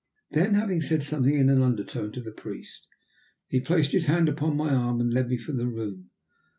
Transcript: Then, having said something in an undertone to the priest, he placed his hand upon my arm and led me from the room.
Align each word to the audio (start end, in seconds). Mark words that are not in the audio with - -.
Then, 0.31 0.55
having 0.55 0.81
said 0.81 1.03
something 1.03 1.35
in 1.35 1.47
an 1.47 1.61
undertone 1.61 2.11
to 2.13 2.21
the 2.21 2.31
priest, 2.31 2.87
he 3.45 3.59
placed 3.59 3.91
his 3.91 4.07
hand 4.07 4.29
upon 4.29 4.57
my 4.57 4.73
arm 4.73 4.99
and 4.99 5.13
led 5.13 5.27
me 5.29 5.37
from 5.37 5.57
the 5.57 5.67
room. 5.67 6.09